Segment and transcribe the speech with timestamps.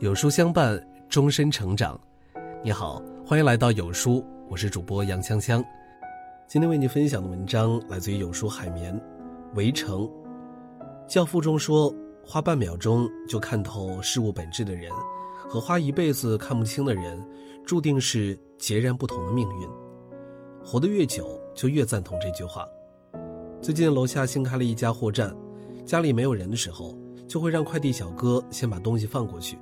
[0.00, 1.98] 有书相伴，终身成长。
[2.64, 5.64] 你好，欢迎来到有书，我是主播杨锵锵。
[6.48, 8.92] 今天为你分享的文章来自于有书海绵，
[9.54, 10.00] 《围城》。
[11.06, 11.94] 教父中说，
[12.26, 14.90] 花半秒钟就看透事物本质的人，
[15.48, 17.24] 和花一辈子看不清的人，
[17.64, 19.68] 注定是截然不同的命运。
[20.60, 22.66] 活得越久，就越赞同这句话。
[23.62, 25.34] 最近楼下新开了一家货站，
[25.86, 26.98] 家里没有人的时候。
[27.26, 29.58] 就会让快递小哥先把东西放过去。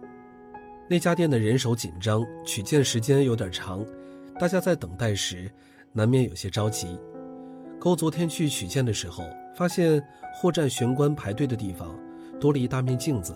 [0.88, 3.84] 那家店的人手紧张，取件时间有点长，
[4.38, 5.50] 大家在等待时
[5.92, 6.98] 难免有些着急。
[7.78, 9.24] 勾昨天去取件的时候，
[9.56, 10.02] 发现
[10.34, 11.98] 货站玄关排队的地方
[12.38, 13.34] 多了一大面镜子，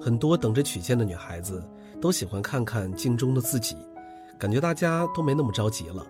[0.00, 1.62] 很多等着取件的女孩子
[2.00, 3.76] 都喜欢看看镜中的自己，
[4.38, 6.06] 感觉大家都没那么着急了。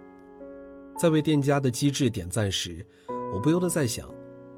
[0.99, 2.87] 在为店家的机智点赞时，
[3.35, 4.09] 我不由得在想，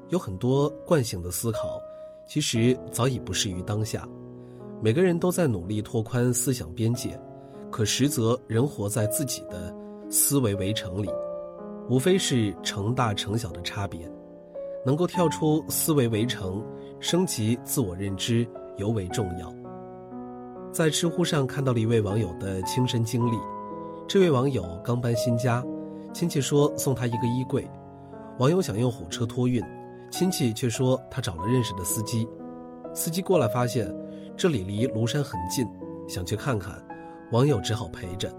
[0.09, 1.79] 有很多惯性的思考。
[2.25, 4.07] 其实早已不适于当下，
[4.83, 7.17] 每个人都在努力拓宽思想边界，
[7.71, 9.73] 可实则仍活在自己的
[10.09, 11.09] 思维围城里，
[11.89, 14.01] 无非是成大成小的差别。
[14.85, 16.61] 能够跳出思维围城，
[16.99, 18.45] 升级自我认知
[18.75, 19.55] 尤为重要。
[20.69, 23.37] 在知乎上看到了一位网友的亲身经历，
[24.05, 25.63] 这位网友刚搬新家，
[26.11, 27.65] 亲戚说送他一个衣柜，
[28.37, 29.63] 网友想用火车托运。
[30.11, 32.27] 亲戚却说他找了认识的司机，
[32.93, 33.89] 司机过来发现
[34.35, 35.67] 这里离庐山很近，
[36.07, 36.83] 想去看看，
[37.31, 38.33] 网友只好陪着。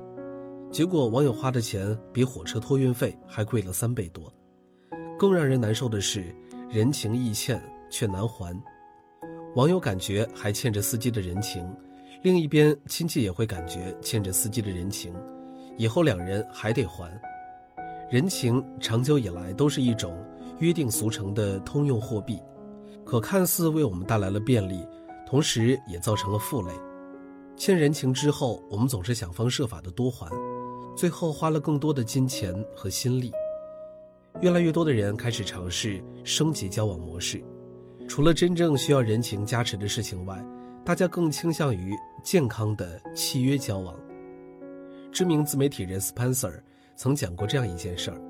[0.71, 4.33] 结果网友花的钱比火车托运费还贵了三倍多。
[5.19, 6.35] 更让人难受的是，
[6.69, 8.61] 人情易欠却难还。
[9.55, 11.65] 网友感觉还欠着司机的人情，
[12.23, 15.15] 另一边亲戚也会感觉欠着司机的人情，
[15.77, 17.09] 以后两人还得还。
[18.11, 20.15] 人情长久以来都是一种。
[20.61, 22.41] 约定俗成的通用货币，
[23.05, 24.87] 可看似为我们带来了便利，
[25.35, 26.73] 同时也造成了负累。
[27.57, 30.31] 欠人情之后，我们总是想方设法的多还，
[30.97, 33.33] 最后花了更多的金钱和心力。
[34.43, 37.43] 越来越多的人开始尝试升级交往模式，
[38.07, 40.41] 除了真正需要人情加持的事情外，
[40.85, 41.93] 大家更倾向于
[42.23, 43.93] 健康的契约交往。
[45.11, 46.63] 知名自媒体人 Spencer
[46.95, 48.21] 曾讲过这样一件事儿，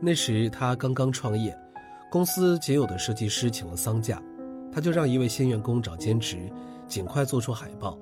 [0.00, 1.54] 那时他刚刚创业。
[2.10, 4.22] 公司仅有的设计师请了丧假，
[4.76, 6.36] 他就让一位新员工找兼职，
[6.86, 7.98] 尽快做出海报。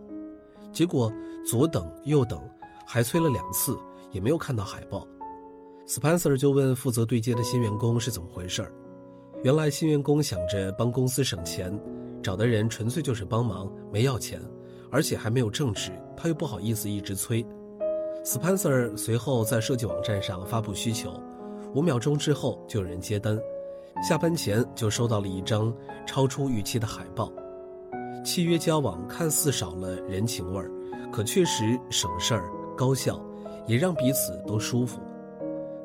[0.73, 1.09] 结果
[1.49, 2.43] 左等右等，
[2.85, 3.79] 还催了两次，
[4.11, 5.07] 也没有看到海报。
[5.87, 8.73] Spencer 就问负责对接的新员工是怎么回事儿
[9.45, 11.81] 原来新员工想着帮公司省钱，
[12.21, 14.43] 找的人纯粹就是帮忙，没要钱，
[14.91, 17.47] 而且还没有正职，他又不好意思一直催。
[18.25, 21.23] Spencer 随后在设计网站上发布需求，
[21.73, 23.39] 五秒钟之后就有人接单。
[24.03, 25.73] 下班前就收到了一张
[26.07, 27.33] 超出预期的海报，
[28.25, 30.71] 契约交往看似少了人情味儿，
[31.11, 33.19] 可确实省事儿、高效，
[33.67, 35.01] 也让彼此都舒服。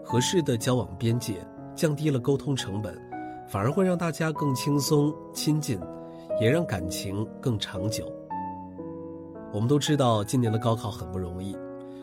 [0.03, 1.35] 合适的交往边界
[1.75, 2.99] 降低了沟通成本，
[3.47, 5.79] 反而会让大家更轻松亲近，
[6.41, 8.11] 也让感情更长久。
[9.53, 11.55] 我们都知道今年的高考很不容易，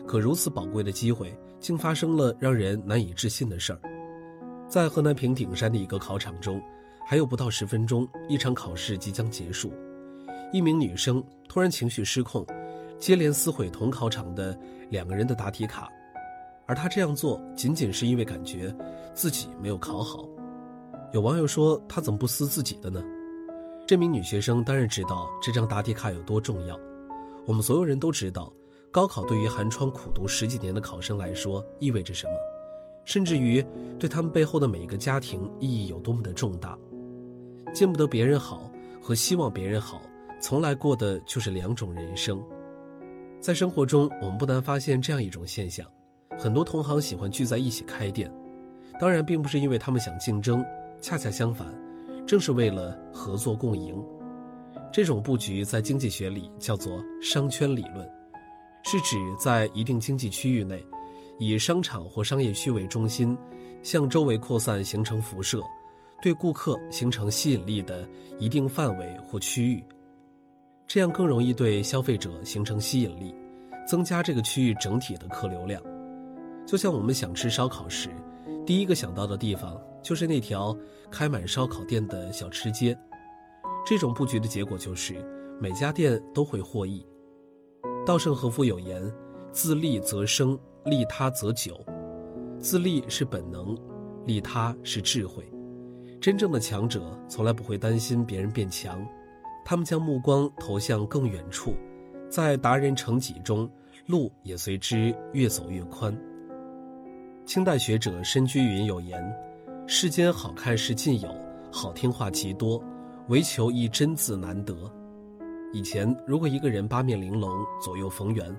[0.07, 3.79] 可如此宝贵的机会，竟发生了让人难以置信的事儿。
[4.69, 6.61] 在河南平顶山的一个考场中，
[7.05, 9.71] 还有不到十分钟，一场考试即将结束。
[10.51, 12.45] 一名女生突然情绪失控，
[12.99, 14.57] 接连撕毁同考场的
[14.89, 15.89] 两个人的答题卡，
[16.65, 18.75] 而她这样做仅仅是因为感觉
[19.13, 20.27] 自己没有考好。
[21.13, 23.01] 有网友说：“她怎么不撕自己的呢？”
[23.87, 26.77] 这名女学生当然知道这张答题卡有多重要。
[27.45, 28.51] 我们所有人都知道，
[28.91, 32.33] 高考对于寒窗苦读十几年的考生来说意味着什么。
[33.07, 33.65] 甚至于，
[33.97, 36.77] 对他们背后的每一个家庭意义有多么的重大。
[37.73, 38.69] 见不得别人好
[39.01, 40.01] 和希望别人好，
[40.41, 42.43] 从来过的就是两种人生。
[43.39, 45.87] 在生活中，我们不难发现这样一种现象：
[46.37, 48.29] 很多同行喜欢聚在一起开店，
[48.99, 50.61] 当然并不是因为他们想竞争，
[50.99, 51.65] 恰恰相反，
[52.27, 53.95] 正是为了合作共赢。
[54.91, 58.05] 这种布局在经济学里叫做商圈理论，
[58.83, 60.85] 是指在一定经济区域内。
[61.39, 63.37] 以商场或商业区为中心，
[63.83, 65.61] 向周围扩散形成辐射，
[66.21, 68.07] 对顾客形成吸引力的
[68.39, 69.83] 一定范围或区域，
[70.87, 73.35] 这样更容易对消费者形成吸引力，
[73.87, 75.81] 增加这个区域整体的客流量。
[76.65, 78.09] 就像我们想吃烧烤时，
[78.65, 80.75] 第一个想到的地方就是那条
[81.11, 82.97] 开满烧烤店的小吃街。
[83.85, 85.15] 这种布局的结果就是
[85.61, 87.05] 每家店都会获益。
[88.05, 89.01] 稻盛和夫有言
[89.53, 91.77] ：“自利则生。”利他则久，
[92.61, 93.77] 自利是本能，
[94.25, 95.43] 利他是智慧。
[96.21, 99.05] 真正的强者从来不会担心别人变强，
[99.65, 101.73] 他们将目光投向更远处，
[102.29, 103.69] 在达人成己中，
[104.05, 106.17] 路也随之越走越宽。
[107.45, 109.21] 清代学者申居云有言
[109.87, 111.29] ：“世间好看是尽有，
[111.69, 112.81] 好听话极多，
[113.27, 114.73] 唯求一真字难得。”
[115.73, 117.51] 以前，如果一个人八面玲珑、
[117.83, 118.55] 左右逢源，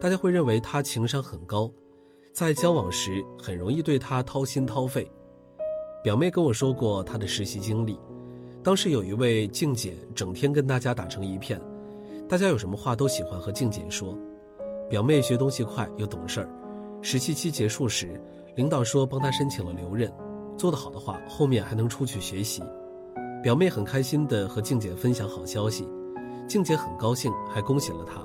[0.00, 1.70] 大家会认为他情商很高，
[2.32, 5.10] 在交往时很容易对他掏心掏肺。
[6.04, 7.98] 表妹跟我说过她的实习经历，
[8.62, 11.60] 当时有一位静姐整天跟大家打成一片，
[12.28, 14.16] 大家有什么话都喜欢和静姐说。
[14.88, 16.48] 表妹学东西快又懂事儿，
[17.02, 18.20] 实习期结束时，
[18.54, 20.10] 领导说帮她申请了留任，
[20.56, 22.62] 做得好的话后面还能出去学习。
[23.42, 25.86] 表妹很开心地和静姐分享好消息，
[26.48, 28.22] 静姐很高兴，还恭喜了她。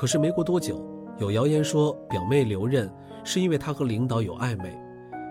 [0.00, 0.82] 可是没过多久，
[1.18, 2.90] 有谣言说表妹留任
[3.22, 4.74] 是因为她和领导有暧昧。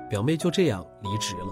[0.07, 1.51] 表妹就这样离职了，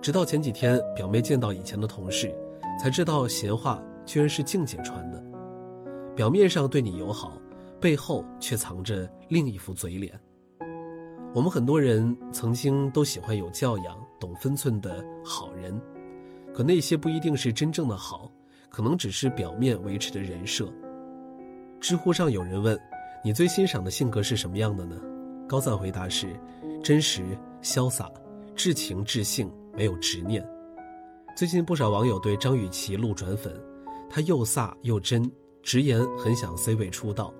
[0.00, 2.34] 直到前几天，表妹见到以前的同事，
[2.80, 5.22] 才知道闲话居然是静姐传的。
[6.16, 7.36] 表面上对你友好，
[7.78, 10.18] 背后却藏着另一副嘴脸。
[11.34, 15.78] 我们很多人曾经都喜欢有教养、懂分寸的好人，
[16.54, 18.32] 可那些不一定是真正的好，
[18.70, 20.72] 可能只是表面维持的人设。
[21.82, 22.78] 知乎上有人问
[23.24, 24.96] ：“你最欣赏的性格是什么样的呢？”
[25.48, 26.28] 高赞回答是：
[26.82, 27.36] 真实。
[27.60, 28.10] 潇洒、
[28.56, 30.44] 至情至性，没有执念。
[31.36, 33.52] 最近不少网友对张雨绮路转粉，
[34.10, 35.30] 她又飒又真，
[35.62, 37.32] 直言很想 C 位出道。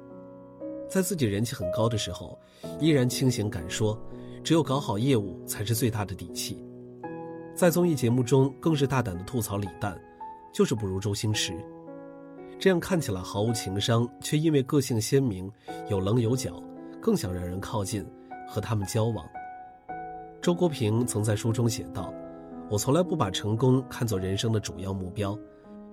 [0.88, 2.38] 在自己人气很高的时候，
[2.78, 4.00] 依然清醒敢说，
[4.44, 6.64] 只有搞好业务才是最大的底气。
[7.54, 10.00] 在综艺节目中，更是大胆的吐槽李诞，
[10.52, 11.52] 就是不如周星驰。
[12.62, 15.50] 这样看起来毫无情商，却因为个性鲜明、
[15.88, 16.62] 有棱有角，
[17.00, 18.06] 更想让人靠近，
[18.48, 19.28] 和他们交往。
[20.40, 22.14] 周国平曾在书中写道
[22.70, 25.36] ：“我从来不把成功看作人生的主要目标，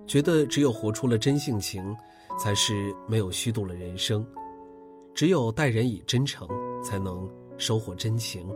[0.05, 1.83] 觉得只有活出了真性情，
[2.37, 4.23] 才是没有虚度了人生。
[5.15, 6.47] 只有待人以真诚，
[6.83, 7.27] 才能
[7.57, 8.47] 收获真情。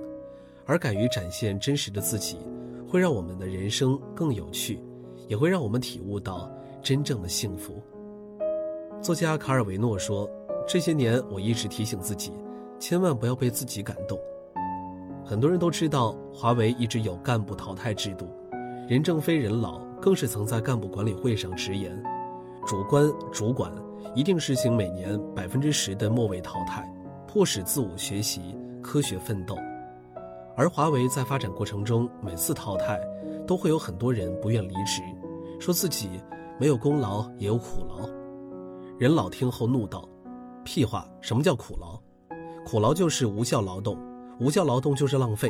[0.67, 2.37] 而敢于展现真实的自己，
[2.87, 4.79] 会让我们的人生更有趣，
[5.27, 6.47] 也会让我们体悟到
[6.83, 7.81] 真正的幸福。”
[9.03, 10.29] 作家卡尔维诺说
[10.65, 12.31] ：“这些年，我一直提醒自己，
[12.79, 14.17] 千万不要被自己感动。”
[15.27, 18.25] 很多人都知道，华为一直有干部淘汰制度，
[18.87, 22.01] 任正非任老更是曾在干部管理会上直言，
[22.65, 23.69] 主观主管
[24.15, 26.89] 一定实行每年百分之十的末位淘汰，
[27.27, 29.57] 迫使自我学习、科学奋斗。
[30.55, 33.01] 而华为在发展过程中，每次淘汰
[33.45, 35.01] 都会有很多人不愿离职，
[35.59, 36.09] 说自己
[36.57, 38.07] 没有功劳也有苦劳。
[38.99, 40.07] 任老听后怒道
[40.63, 41.99] ：“屁话，什么叫苦劳？
[42.65, 43.97] 苦劳就是无效劳动。”
[44.39, 45.47] 无效劳动就是浪费，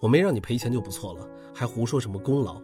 [0.00, 2.60] 我没让你赔钱就不错了，还胡说什么功劳？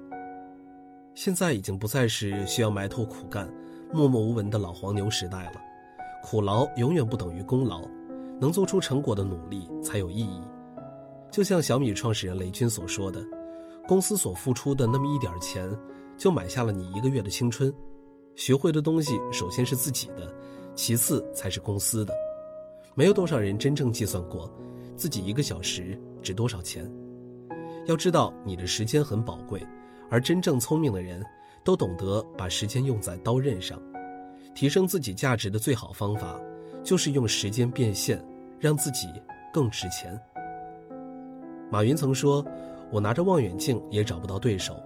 [1.15, 3.49] 现在已经不再是需要埋头苦干、
[3.93, 5.53] 默默无闻的老黄牛时代了，
[6.25, 7.83] 苦劳永远不等于功劳，
[8.41, 10.43] 能做出成果的努力才有意义。
[11.31, 13.25] 就像小米创始人雷军所说的，
[13.87, 15.71] 公司所付出的那么一点钱，
[16.19, 17.73] 就买下了你一个月的青春。
[18.41, 20.35] 学会的东西首先是自己的，
[20.75, 22.15] 其次才是公司的。
[22.95, 24.51] 没有多少人真正计算过。
[24.97, 26.91] 自己一个小时值多少钱？
[27.85, 29.63] 要知道你的时间很宝贵，
[30.09, 31.23] 而真正聪明的人
[31.63, 33.79] 都懂得把时间用在刀刃上。
[34.55, 36.41] 提升自己价值的最好方法，
[36.83, 38.25] 就是用时间变现，
[38.59, 39.07] 让自己
[39.53, 40.19] 更值钱。
[41.71, 42.43] 马云曾说
[42.91, 44.83] ：“我拿着望远镜也找不到对手。”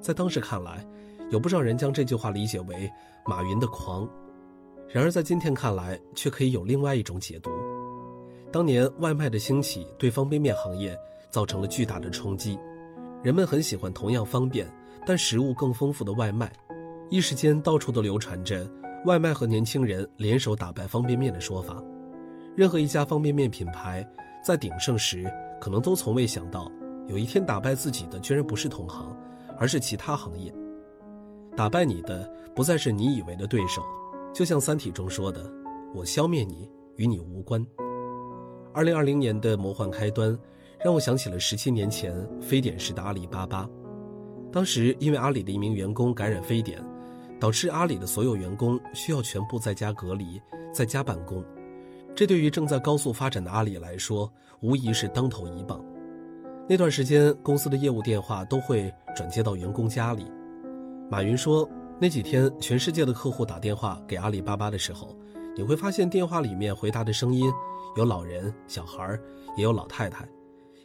[0.00, 0.82] 在当时看来，
[1.30, 2.90] 有不少人将这句话理解为
[3.24, 4.08] 马云的狂，
[4.88, 7.50] 然而在今天看来，却可以有另外一种解读。
[8.52, 10.96] 当年外卖的兴起对方便面行业
[11.28, 12.58] 造成了巨大的冲击，
[13.22, 14.66] 人们很喜欢同样方便
[15.04, 16.50] 但食物更丰富的外卖，
[17.10, 18.68] 一时间到处都流传着
[19.04, 21.82] 外卖和年轻人联手打败方便面的说法。
[22.54, 24.08] 任何一家方便面品牌
[24.44, 25.30] 在鼎盛时，
[25.60, 26.70] 可能都从未想到
[27.08, 29.14] 有一天打败自己的居然不是同行，
[29.58, 30.54] 而是其他行业。
[31.56, 33.82] 打败你的不再是你以为的对手，
[34.30, 35.50] 就像《三体》中说的
[35.94, 37.66] ：“我消灭你，与你无关。”
[38.74, 40.38] 二零二零年的魔幻开端，
[40.84, 43.66] 让我想起了十七年前非典时的阿里巴巴。
[44.52, 46.78] 当时因为阿里的一名员工感染非典，
[47.40, 50.38] 导致阿里的所有员工需要全部在家隔离、
[50.74, 51.42] 在家办公。
[52.14, 55.82] 这对于正在高速发展的阿里来说，无疑是当头一棒。
[56.68, 60.26] 那段时间，公司的业务电话都会转接到员工家里。
[61.08, 61.68] 马云说，
[62.00, 65.16] 那几天全世界的客户打电话给阿里巴巴的时候，
[65.56, 67.48] 你会发现电话里面回答的声音。
[67.94, 69.18] 有老人、小孩
[69.56, 70.28] 也有老太太，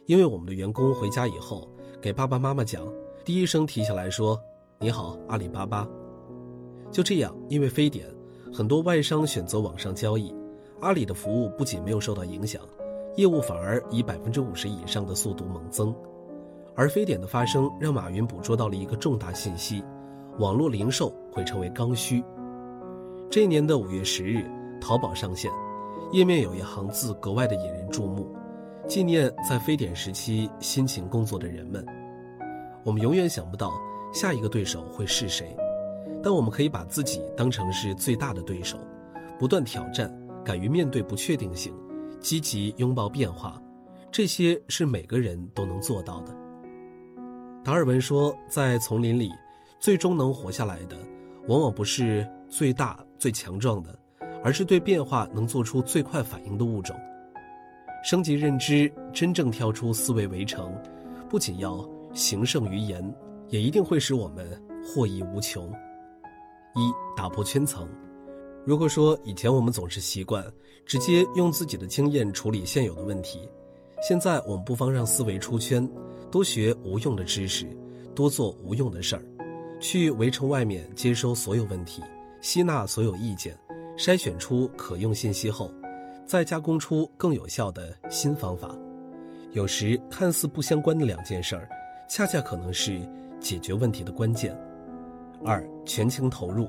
[0.06, 1.68] 因为我们的员工回家以后
[2.00, 2.86] 给爸爸妈妈讲，
[3.24, 4.40] 第一声提起来说
[4.78, 5.86] ：“你好，阿里巴巴。”
[6.92, 8.06] 就这样，因为非典，
[8.54, 10.32] 很多外商选择网上交易，
[10.80, 12.62] 阿里的服务不仅没有受到影响，
[13.16, 15.92] 业务反而以百分之五十以上的速度猛增。
[16.74, 19.84] 而非典的发生，让马云捕捉到了一个重大信息：
[20.38, 22.24] 网络零售会成为刚需。
[23.30, 24.44] 这一年的五月十日，
[24.80, 25.50] 淘宝上线，
[26.12, 28.34] 页面有一行字格外的引人注目，
[28.86, 31.84] 纪念在非典时期辛勤工作的人们。
[32.82, 33.72] 我们永远想不到
[34.12, 35.56] 下一个对手会是谁。
[36.24, 38.78] 但我们可以把自己当成是最大的对手，
[39.40, 40.08] 不断挑战，
[40.44, 41.74] 敢于面对不确定性，
[42.20, 43.60] 积极拥抱变化，
[44.08, 46.32] 这些是每个人都能做到的。
[47.64, 49.30] 达尔文说，在丛林里，
[49.82, 50.96] 最终能活下来的，
[51.48, 53.98] 往往不是最大最强壮的，
[54.44, 56.94] 而是对变化能做出最快反应的物种。
[58.04, 60.72] 升级认知，真正跳出思维围城，
[61.28, 61.84] 不仅要
[62.14, 63.12] 行胜于言，
[63.48, 64.46] 也一定会使我们
[64.84, 65.68] 获益无穷。
[66.76, 67.88] 一打破圈层。
[68.64, 70.44] 如果说以前我们总是习惯
[70.86, 73.48] 直接用自己的经验处理现有的问题，
[74.00, 75.90] 现在我们不妨让思维出圈，
[76.30, 77.66] 多学无用的知识，
[78.14, 79.22] 多做无用的事儿，
[79.82, 82.00] 去围城外面接收所有问题，
[82.40, 83.58] 吸纳所有意见，
[83.98, 85.74] 筛选出可用信息后，
[86.24, 88.70] 再加工出更有效的新方法。
[89.50, 91.68] 有时看似不相关的两件事儿，
[92.08, 93.00] 恰恰可能是
[93.40, 94.56] 解决问题的关键。
[95.44, 96.68] 二全情投入，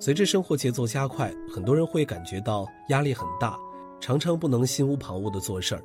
[0.00, 3.56] 随着生活节奏加快，很多人会感觉到压力很大，
[4.00, 5.82] 常常不能心无旁骛地做事儿。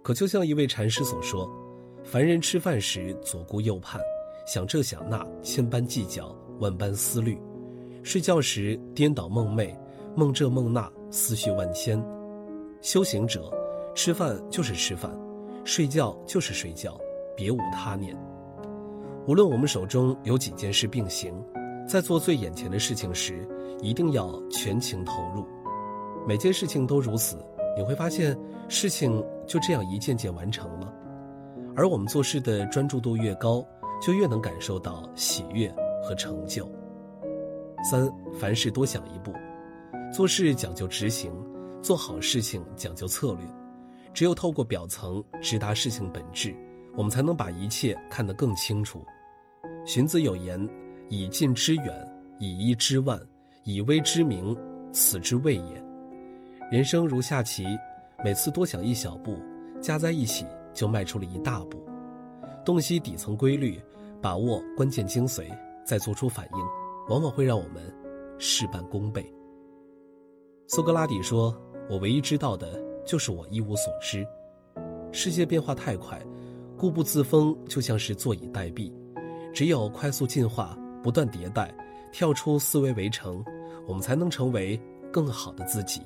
[0.00, 1.46] 可就像一位禅师所说
[2.02, 4.00] ：“凡人吃饭时左顾右盼，
[4.52, 7.36] 想这想那，千般计较，万般思虑；
[8.02, 9.72] 睡觉时颠倒梦寐，
[10.16, 12.04] 梦这梦那，思绪万千。
[12.82, 13.48] 修行者，
[13.94, 15.08] 吃饭就是吃饭，
[15.64, 16.98] 睡觉就是睡觉，
[17.36, 18.12] 别无他念。”
[19.28, 21.32] 无论我们手中有几件事并行，
[21.86, 23.48] 在做最眼前的事情时，
[23.80, 25.46] 一定要全情投入。
[26.26, 27.38] 每件事情都如此，
[27.76, 30.92] 你会发现事情就这样一件件完成了。
[31.76, 33.64] 而我们做事的专注度越高，
[34.00, 36.68] 就越能感受到喜悦和成就。
[37.90, 39.32] 三，凡事多想一步，
[40.12, 41.32] 做事讲究执行，
[41.82, 43.44] 做好事情讲究策略。
[44.12, 46.54] 只有透过表层直达事情本质。
[46.96, 49.06] 我们才能把一切看得更清楚。
[49.86, 50.68] 荀子有言
[51.08, 51.86] ：“以近之远，
[52.40, 53.16] 以一知万，
[53.62, 54.56] 以微之名，
[54.92, 55.84] 此之谓也。”
[56.68, 57.64] 人生如下棋，
[58.24, 59.38] 每次多想一小步，
[59.80, 61.78] 加在一起就迈出了一大步。
[62.64, 63.80] 洞悉底层规律，
[64.20, 65.46] 把握关键精髓，
[65.84, 66.60] 再做出反应，
[67.08, 67.82] 往往会让我们
[68.38, 69.24] 事半功倍。
[70.66, 71.54] 苏格拉底说
[71.90, 74.26] ：“我唯一知道的就是我一无所知。”
[75.12, 76.20] 世界变化太快。
[76.78, 78.90] 固步自封就像是坐以待毙，
[79.52, 81.70] 只有快速进化、不断迭代、
[82.10, 83.44] 跳出思维围城，
[83.86, 84.80] 我们才能成为
[85.12, 86.00] 更好的自己。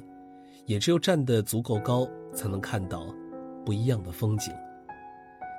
[0.67, 3.07] 也只有站得足够高，才能看到
[3.65, 4.53] 不一样的风景。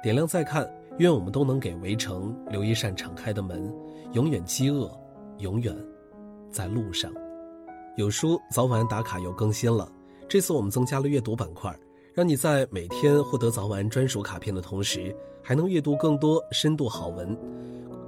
[0.03, 3.73] 点亮再看，愿我们都能给围城留一扇敞开的门，
[4.13, 4.89] 永远饥饿，
[5.39, 5.75] 永远
[6.49, 7.11] 在路上。
[7.97, 9.91] 有书早晚打卡又更新了，
[10.27, 11.73] 这次我们增加了阅读板块。
[12.13, 17.37] 让你在每天获得早晚专属卡片的同时，还能阅读更多深度好文。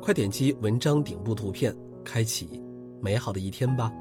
[0.01, 1.75] 快点击文章顶部图片，
[2.05, 2.63] 开启
[3.01, 3.91] 美好的一天吧。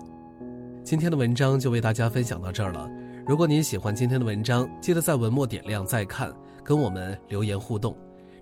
[0.85, 2.89] 今天的文章就为大家分享到这儿了。
[3.27, 7.97] 如果您喜欢今天的文章，记得在文末点亮再看，跟我们留言互动，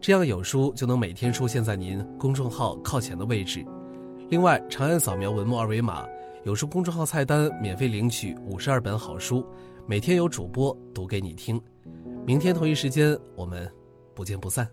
[0.05, 3.65] 这样有书就能每天出现在您公众号靠前的位置。
[4.29, 6.07] 另外，长按扫描文末二维码，
[6.45, 9.43] 有书公众号菜单免费领取五十二本好书。
[9.87, 11.59] 每天有主播读给你听，
[12.27, 13.67] 明天同一时间我们
[14.15, 14.69] 不见不散。